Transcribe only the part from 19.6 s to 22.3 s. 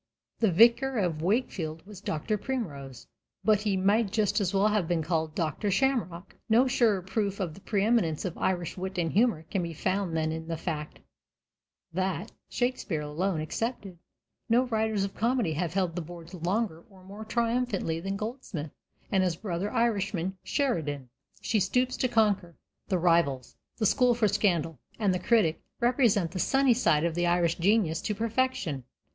Irishman, Sheridan. She Stoops to